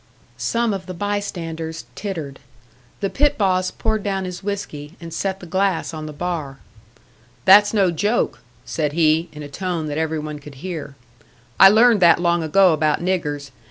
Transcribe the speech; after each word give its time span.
Some 0.39 0.73
of 0.73 0.87
the 0.87 0.95
bystanders 0.95 1.85
tittered. 1.93 2.39
The 3.01 3.09
pit 3.11 3.37
boss 3.37 3.69
poured 3.69 4.01
down 4.01 4.25
his 4.25 4.41
whiskey, 4.41 4.95
and 4.99 5.13
set 5.13 5.39
the 5.39 5.45
glass 5.45 5.93
on 5.93 6.07
the 6.07 6.11
bar. 6.11 6.57
"That's 7.45 7.71
no 7.71 7.91
joke," 7.91 8.39
said 8.65 8.93
he, 8.93 9.29
in 9.31 9.43
a 9.43 9.47
tone 9.47 9.85
that 9.89 9.99
every 9.99 10.17
one 10.17 10.39
could 10.39 10.55
hear. 10.55 10.95
"I 11.59 11.69
learned 11.69 11.99
that 11.99 12.19
long 12.19 12.41
ago 12.41 12.73
about 12.73 12.99
niggers. 12.99 13.51